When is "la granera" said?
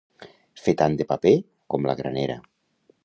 1.91-2.39